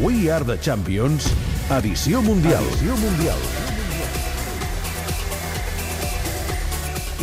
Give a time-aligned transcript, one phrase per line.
[0.00, 1.26] We Are the Champions,
[1.68, 2.64] edició mundial.
[2.64, 3.36] Edició mundial.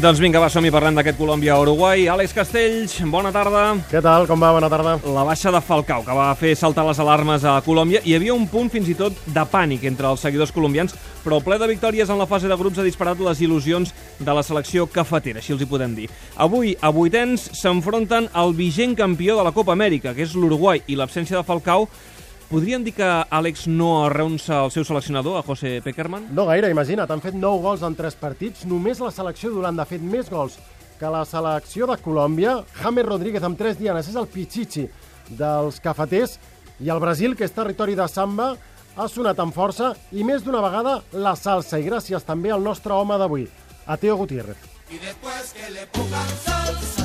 [0.00, 2.06] Doncs vinga, va, som-hi parlem d'aquest Colòmbia-Uruguai.
[2.08, 3.74] Àlex Castells, bona tarda.
[3.90, 4.24] Què tal?
[4.24, 4.54] Com va?
[4.56, 4.94] Bona tarda.
[5.04, 8.00] La baixa de Falcao, que va fer saltar les alarmes a Colòmbia.
[8.08, 11.44] Hi havia un punt fins i tot de pànic entre els seguidors colombians, però el
[11.44, 14.88] ple de victòries en la fase de grups ha disparat les il·lusions de la selecció
[14.88, 16.08] cafetera, així els hi podem dir.
[16.40, 20.96] Avui, a vuitens, s'enfronten al vigent campió de la Copa Amèrica, que és l'Uruguai, i
[20.96, 21.90] l'absència de Falcao
[22.52, 26.26] Podríem dir que Àlex no arreunça el seu seleccionador, a José Peckerman?
[26.36, 27.08] No gaire, imagina't.
[27.08, 28.66] Han fet 9 gols en 3 partits.
[28.68, 30.58] Només la selecció d'Holanda ha fet més gols
[31.00, 32.58] que la selecció de Colòmbia.
[32.76, 34.84] James Rodríguez amb 3 dianes és el pichichi
[35.30, 36.36] dels cafeters.
[36.84, 38.50] I el Brasil, que és territori de samba,
[39.00, 41.80] ha sonat amb força i més d'una vegada la salsa.
[41.80, 43.48] I gràcies també al nostre home d'avui,
[43.86, 44.60] a Teo Gutiérrez.
[44.90, 47.01] Y después que le pongan salsa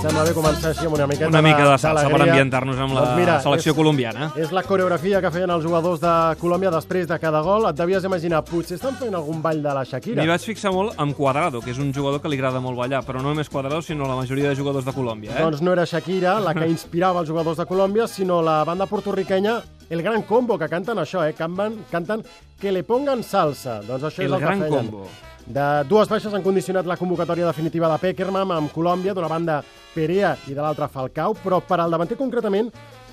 [0.00, 3.02] Sembla bé començar així amb una miqueta Una mica de salsa per ambientar-nos amb la
[3.04, 4.28] doncs mira, selecció és, colombiana.
[4.40, 7.66] És la coreografia que feien els jugadors de Colòmbia després de cada gol.
[7.68, 10.22] Et devies imaginar, potser estan fent algun ball de la Shakira.
[10.22, 13.02] M'hi vaig fixar molt amb Cuadrado, que és un jugador que li agrada molt ballar,
[13.04, 15.36] però no només Cuadrado, sinó la majoria de jugadors de Colòmbia.
[15.36, 15.42] Eh?
[15.44, 19.58] Doncs no era Shakira la que inspirava els jugadors de Colòmbia, sinó la banda portorriquenya
[19.90, 21.34] El Gran Combo, que canten això, eh?
[21.36, 22.24] Canten, canten
[22.60, 23.82] Que le pongan salsa.
[23.84, 24.88] Doncs això el és el Gran que feien.
[24.88, 25.08] Combo.
[25.50, 29.56] De dues baixes han condicionat la convocatòria definitiva de Peckerman amb Colòmbia, d'una banda
[29.90, 32.68] Perea i de l'altra Falcao, però per al davanter concretament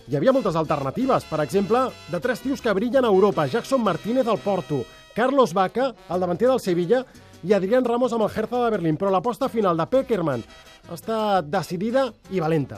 [0.06, 1.26] hi havia moltes alternatives.
[1.26, 4.84] Per exemple, de tres tios que brillen a Europa, Jackson Martínez al Porto,
[5.16, 7.02] Carlos Vaca, el davanter del Sevilla,
[7.42, 9.02] i Adrián Ramos amb el Hertha de Berlín.
[9.02, 10.46] Però l'aposta final de Peckerman
[10.94, 12.78] està decidida i valenta.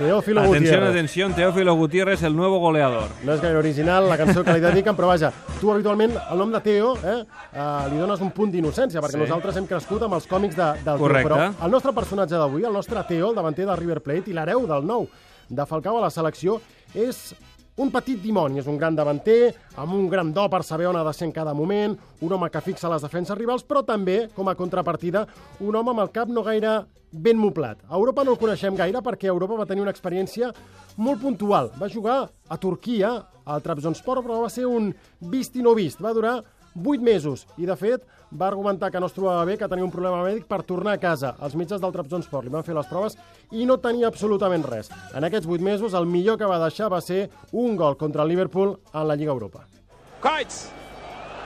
[0.00, 0.90] Teófilo atención, Gutiérrez.
[0.90, 3.10] Atención, Teófilo Gutiérrez, el nuevo goleador.
[3.20, 5.28] No és gaire original la cançó que li dediquen, però vaja,
[5.60, 9.20] tu habitualment el nom de Teo eh, eh, li dones un punt d'innocència, perquè sí.
[9.26, 11.28] nosaltres hem crescut amb els còmics de, del Correcte.
[11.28, 14.38] Teo, però el nostre personatge d'avui, el nostre Teo, el davanter de River Plate i
[14.38, 15.04] l'hereu del nou
[15.50, 16.56] de Falcao a la selecció,
[16.96, 17.34] és
[17.80, 21.04] un petit dimoni, és un gran davanter, amb un gran do per saber on ha
[21.06, 24.48] de ser en cada moment, un home que fixa les defenses rivals, però també, com
[24.50, 25.24] a contrapartida,
[25.64, 27.80] un home amb el cap no gaire ben moplat.
[27.88, 30.52] A Europa no el coneixem gaire perquè Europa va tenir una experiència
[31.00, 31.72] molt puntual.
[31.80, 33.16] Va jugar a Turquia,
[33.50, 34.92] al Trabzonspor, però va ser un
[35.32, 36.02] vist i no vist.
[36.04, 36.36] Va durar
[36.74, 39.92] 8 mesos i, de fet, va argumentar que no es trobava bé, que tenia un
[39.92, 41.34] problema mèdic per tornar a casa.
[41.42, 43.18] Els mitjans del Trabzonspor li van fer les proves
[43.50, 44.90] i no tenia absolutament res.
[45.14, 48.30] En aquests 8 mesos, el millor que va deixar va ser un gol contra el
[48.30, 49.66] Liverpool en la Lliga Europa.
[50.22, 50.52] Kuyt.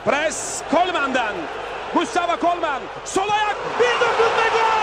[0.04, 1.38] Pres Kolman'dan.
[1.94, 2.82] Mustafa Kolman.
[3.06, 3.56] Sol ayak.
[3.78, 4.74] Bir gol!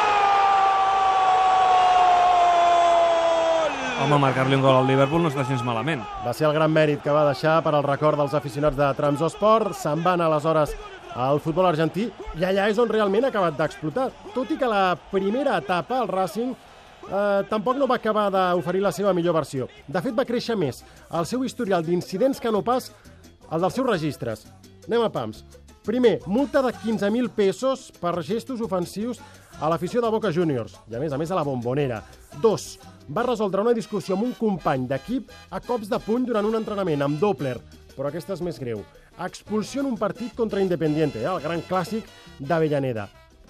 [4.01, 5.99] Home, marcar-li un gol al Liverpool no està gens malament.
[6.25, 9.67] Va ser el gran mèrit que va deixar per al record dels aficionats de Trabzonspor.
[9.77, 10.71] Se'n van aleshores
[11.13, 12.07] al futbol argentí
[12.39, 14.07] i allà és on realment ha acabat d'explotar.
[14.33, 18.91] Tot i que la primera etapa, el Racing, eh, tampoc no va acabar d'oferir la
[18.91, 19.67] seva millor versió.
[19.85, 20.81] De fet, va créixer més
[21.11, 22.89] el seu historial d'incidents que no pas
[23.51, 24.47] el dels seus registres.
[24.87, 25.43] Anem a pams.
[25.85, 29.21] Primer, multa de 15.000 pesos per gestos ofensius
[29.59, 32.01] a l'afició de Boca Juniors, i a més a més a la bombonera.
[32.39, 32.79] Dos,
[33.11, 37.03] va resoldre una discussió amb un company d'equip a cops de puny durant un entrenament
[37.03, 37.57] amb Doppler,
[37.95, 38.85] però aquesta és més greu.
[39.19, 41.27] Expulsió en un partit contra Independiente, eh?
[41.27, 42.07] el gran clàssic
[42.39, 43.09] d'Avellaneda.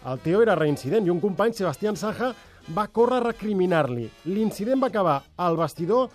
[0.09, 2.31] El Teo era reincident i un company, Sebastián Saja,
[2.73, 4.07] va córrer a recriminar-li.
[4.33, 6.09] L'incident va acabar al vestidor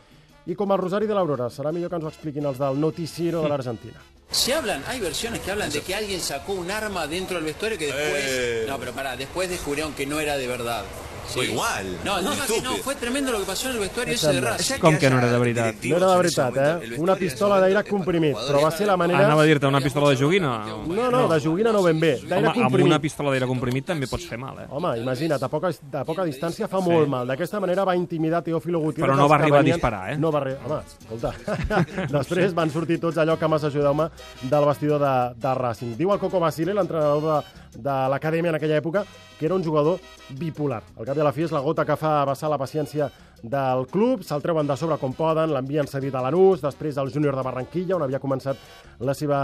[0.47, 1.47] i com el Rosari de l'Aurora.
[1.51, 4.03] Serà millor que ens ho expliquin els del noticiero de l'Argentina.
[4.31, 7.79] Se hablan, hay versiones que hablan de que alguien sacó un arma dentro del vestuario
[7.79, 8.25] que después...
[8.27, 8.65] Eh.
[8.69, 10.85] No, pero pará, después descubrieron que no era de verdad.
[11.29, 11.87] Fue igual.
[12.05, 14.79] No, no, que no, fue tremendo lo que pasó en el vestuario ese de Racing.
[14.81, 15.75] Com que no era de veritat?
[15.85, 16.95] No era de veritat, eh?
[16.99, 19.25] Una pistola d'aire comprimit, però va ser la manera...
[19.27, 20.53] Anava a dir-te una pistola de joguina?
[20.87, 22.87] No, no, de joguina no ben bé, d'aire Home, amb comprimit.
[22.87, 24.67] una pistola d'aire comprimit també pots fer mal, eh?
[24.71, 27.27] Home, imagina't, a poca, a poca distància fa molt mal.
[27.29, 29.11] D'aquesta manera va intimidar Teófilo Gutiérrez.
[29.11, 30.17] Però no va arribar a venien- disparar, eh?
[30.17, 30.63] No va arribar...
[30.67, 31.35] Home, escolta.
[32.17, 34.09] Després van sortir tots allò que m'has ajudeu-me
[34.49, 35.97] del vestidor de, de Racing.
[35.99, 39.05] Diu el Coco Basile, l'entrenador de, de l'acadèmia en aquella època,
[39.39, 39.99] que era un jugador
[40.39, 40.83] bipolar.
[40.97, 43.11] Al cap a la fi és la gota que fa vessar la paciència
[43.43, 47.37] del club, se'l treuen de sobre com poden, l'envien cedit a Lanús, després al júnior
[47.37, 48.57] de Barranquilla, on havia començat
[48.99, 49.41] la seva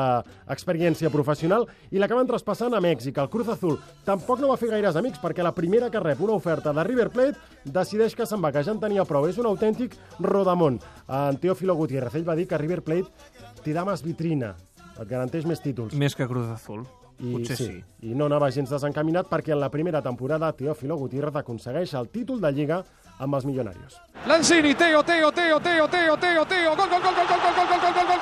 [0.50, 3.18] experiència professional, i l'acaben traspassant a Mèxic.
[3.20, 6.38] El Cruz Azul tampoc no va fer gaires amics, perquè la primera que rep una
[6.38, 9.28] oferta de River Plate decideix que se'n va, que ja en tenia prou.
[9.28, 10.80] És un autèntic rodamont.
[11.08, 14.56] En Teófilo Gutiérrez, ell va dir que River Plate te da més vitrina,
[14.96, 15.94] et garanteix més títols.
[15.94, 16.86] Més que Cruz Azul.
[17.22, 17.70] I, Potser sí.
[18.02, 22.40] I no anava gens desencaminat perquè en la primera temporada Teófilo Gutiérrez aconsegueix el títol
[22.42, 22.82] de Lliga
[23.22, 24.00] amb els Millonarios.
[24.26, 27.80] Lanzini, Teo, Teo, Teo, Teo, Teo, Teo, Teo, gol, gol, gol, gol, gol, gol, gol,
[27.80, 28.21] gol, gol, gol,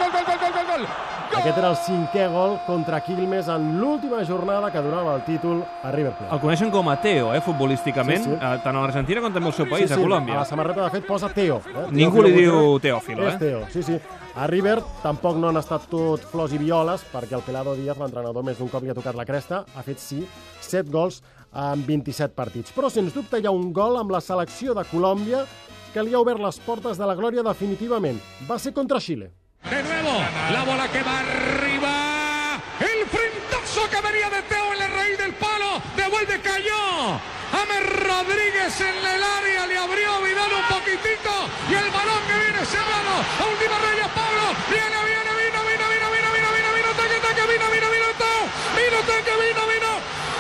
[1.41, 5.91] Aquest era el cinquè gol contra Quilmes en l'última jornada que donava el títol a
[5.95, 6.35] River Plate.
[6.35, 8.37] El coneixen com a Teo, eh, futbolísticament, Sí, sí.
[8.37, 10.35] eh, tant a l'Argentina com també al seu país, sí, a sí, Colòmbia.
[10.37, 11.57] A la samarreta, de fet, posa Teo.
[11.65, 11.87] Eh?
[11.93, 12.83] Ningú Teófilo li diu Gutiérrez.
[12.83, 13.39] Teófilo, És eh?
[13.39, 13.99] Teo, sí, sí.
[14.37, 18.45] A River tampoc no han estat tot flors i violes, perquè el Pelado Díaz, l'entrenador,
[18.45, 20.27] més d'un cop li ha tocat la cresta, ha fet, sí,
[20.61, 21.23] 7 gols
[21.55, 22.71] en 27 partits.
[22.77, 25.47] Però, sens dubte, hi ha un gol amb la selecció de Colòmbia
[25.95, 28.21] que li ha obert les portes de la glòria definitivament.
[28.49, 29.33] Va ser contra Xile.
[29.69, 32.61] De nuevo, la bola que va arriba.
[32.81, 35.83] El frentazo que venía de Teo en la raíz del palo.
[35.97, 37.21] Devuelve, cayó.
[37.53, 39.67] James Rodríguez en el área.
[39.67, 41.31] Le abrió Vidal un poquitito.
[41.69, 43.13] Y el balón que viene cerrado.
[43.21, 44.45] A última raya, Pablo.
[44.73, 46.91] Viene, viene, vino, vino, vino, vino, vino, vino, vino.
[46.97, 48.41] Taque, taque, vino, vino, vino, Teo.
[48.81, 49.91] Vino, taque, vino, vino.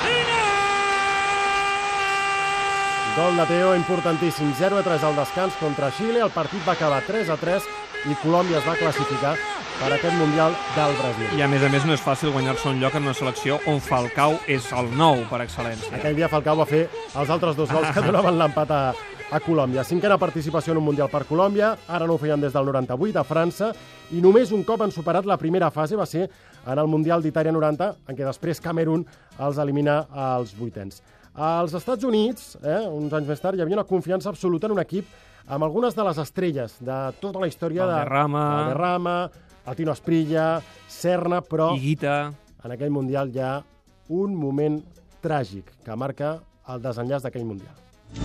[0.00, 0.38] ¡Vino!
[3.20, 6.20] Gol de Teo importantíssim, 0 a 3 al descans contra Xile.
[6.24, 7.62] El partit va acabar 3 a 3
[8.08, 9.34] i Colòmbia es va classificar
[9.80, 11.28] per aquest Mundial del Brasil.
[11.36, 13.80] I a més a més no és fàcil guanyar-se un lloc en una selecció on
[13.84, 15.92] Falcao és el nou per excel·lència.
[15.98, 18.80] Aquell dia Falcao va fer els altres dos gols que donaven l'empat a,
[19.30, 19.84] a Colòmbia.
[19.84, 23.26] Cinquena participació en un Mundial per Colòmbia, ara no ho feien des del 98 a
[23.28, 23.72] França,
[24.16, 27.52] i només un cop han superat la primera fase, va ser en el Mundial d'Itàlia
[27.52, 29.04] 90, en què després Camerún
[29.38, 31.02] els elimina als vuitens.
[31.36, 34.82] Als Estats Units, eh, uns anys més tard, hi havia una confiança absoluta en un
[34.82, 35.06] equip
[35.46, 38.44] amb algunes de les estrelles de tota la història Valderrama.
[38.44, 39.16] de Valderrama,
[39.66, 42.32] el Tino Asprilla, Serna, però Higuita...
[42.64, 43.62] en aquell Mundial hi ha
[44.08, 44.80] un moment
[45.22, 46.38] tràgic que marca
[46.68, 47.74] el desenllaç d'aquell Mundial.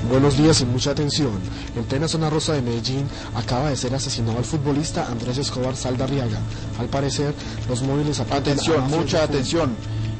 [0.09, 1.31] Buenos días y mucha atención.
[1.75, 6.39] En plena zona rosa de Medellín acaba de ser asesinado el futbolista Andrés Escobar Saldarriaga.
[6.79, 7.35] Al parecer,
[7.69, 9.75] los móviles apuntan Atención, a mucha atención.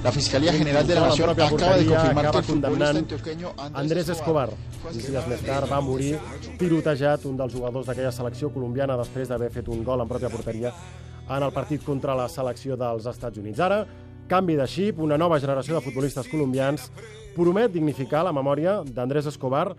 [0.06, 4.10] La Fiscalía General de la Nación acaba de confirmar que el futbolista condemnant antioqueño Andrés
[4.10, 4.52] Escobar.
[4.86, 6.12] Uns dies més tard va morir
[6.60, 10.76] tirotejat un dels jugadors d'aquella selecció colombiana després d'haver fet un gol en pròpia porteria
[11.26, 13.64] en el partit contra la selecció dels Estats Units.
[13.66, 13.82] Ara,
[14.30, 16.92] canvi de xip, una nova generació de futbolistes colombians
[17.34, 19.72] promet dignificar la memòria d'Andrés Escobar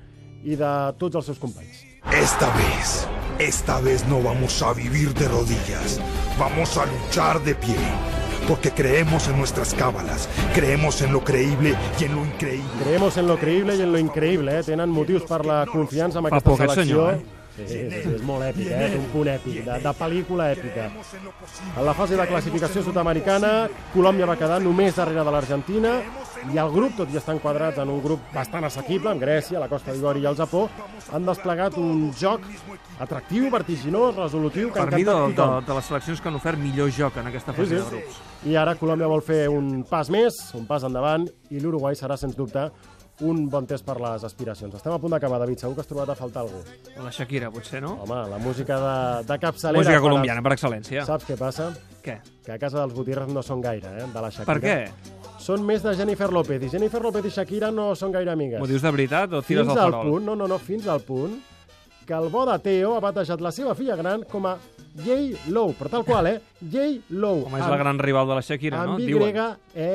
[0.43, 1.87] i de tots els seus companys.
[2.11, 2.99] Esta vez,
[3.39, 6.01] esta vez no vamos a vivir de rodillas,
[6.37, 7.79] vamos a luchar de pie,
[8.49, 12.71] porque creemos en nuestras cábalas, creemos en lo creíble y en lo increíble.
[12.85, 14.63] Creemos en lo creïble i en lo increïble, eh?
[14.63, 16.83] Tenen motius per la confiança en aquesta selecció.
[16.83, 17.36] senyor, eh?
[17.57, 18.91] Sí, sí, sí, és molt èpic, eh?
[18.99, 20.91] Un punt èpic, de, de pel·lícula èpica.
[21.77, 23.53] En la fase de classificació sud-americana,
[23.95, 25.95] Colòmbia va quedar només darrere de l'Argentina
[26.53, 29.71] i el grup, tot i estar enquadrats en un grup bastant assequible, amb Grècia, la
[29.73, 30.67] Costa d'Ivori i el Japó,
[31.17, 32.45] han desplegat un joc
[33.01, 36.93] atractiu, vertiginós, resolutiu, que Per mi, de, de, de les seleccions que han ofert millor
[36.93, 37.81] joc en aquesta fase Sí, sí.
[37.81, 38.21] de grups.
[38.53, 42.37] I ara Colòmbia vol fer un pas més, un pas endavant, i l'Uruguai serà, sens
[42.37, 42.69] dubte,
[43.21, 44.75] un bon test per les aspiracions.
[44.77, 45.63] Estem a punt d'acabar, David.
[45.63, 46.61] Segur que has trobat a faltar algú.
[47.01, 47.95] La Shakira, potser, no?
[48.05, 49.81] Home, la música de, de capçalera...
[49.81, 51.07] Música colombiana, per excel·lència.
[51.09, 51.71] Saps què passa?
[52.05, 52.19] Què?
[52.45, 54.53] Que a casa dels Gutiérrez no són gaire, eh, de la Shakira.
[54.53, 55.13] Per què?
[55.41, 58.61] Són més de Jennifer López, i Jennifer López i Shakira no són gaire amigues.
[58.61, 60.11] M'ho dius de veritat o tires fins al farol?
[60.11, 61.39] punt, no, no, no, fins al punt
[62.07, 64.55] que el bo de Teo ha batejat la seva filla gran com a
[65.03, 65.51] J.
[65.53, 66.37] Low, però tal qual, eh?
[66.61, 67.01] J.
[67.11, 67.43] Low.
[67.49, 68.95] Com és la gran rival de la Shakira, no?
[68.95, 69.41] amb Y, Diuen.
[69.75, 69.91] E,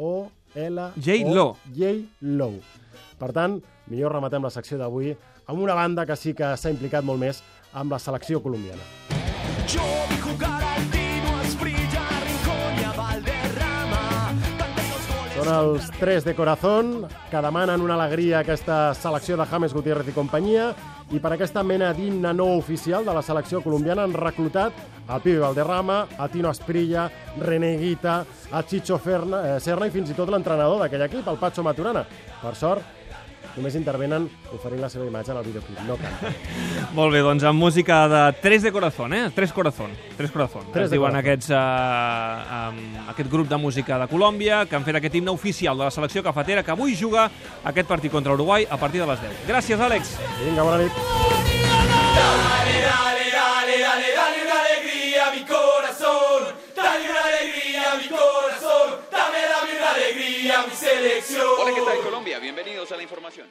[0.00, 1.24] O, L, J.
[1.34, 1.56] Lo.
[1.74, 2.08] J.
[2.20, 2.58] Low.
[3.20, 3.58] Per tant,
[3.90, 5.12] millor rematem la secció d'avui
[5.46, 7.42] amb una banda que sí que s'ha implicat molt més
[7.72, 8.82] amb la selecció colombiana.
[9.70, 10.69] Yo vi jugar
[15.40, 20.10] Són els tres de corazón que demanen una alegria a aquesta selecció de James Gutiérrez
[20.10, 20.66] i companyia
[21.16, 24.76] i per aquesta mena d'himne no oficial de la selecció colombiana han reclutat
[25.08, 27.06] el Pibe Valderrama, a Tino Asprilla,
[27.40, 28.18] René Guita,
[28.52, 32.04] a Chicho Ferna, eh, Serna i fins i tot l'entrenador d'aquell equip, el Pacho Maturana.
[32.42, 32.84] Per sort,
[33.56, 36.36] només intervenen oferint la seva imatge en el videoclip, no canten.
[36.98, 39.24] Molt bé, doncs amb música de Tres de Corazón, eh?
[39.34, 39.94] Tres Corazón.
[40.16, 40.66] Tres Corazón.
[40.72, 41.24] Tres es de diuen Corazón.
[41.24, 45.78] aquests, uh, um, aquest grup de música de Colòmbia que han fet aquest himne oficial
[45.78, 47.30] de la selecció cafetera que avui juga
[47.64, 49.44] aquest partit contra Uruguai a partir de les 10.
[49.48, 50.16] Gràcies, Àlex.
[50.44, 50.92] Vinga, bona nit.
[52.10, 54.19] Dale, dale, dale, dale, dale
[60.68, 61.46] selección.
[61.58, 62.38] Hola, ¿qué tal Colombia?
[62.38, 63.48] Bienvenidos a la información.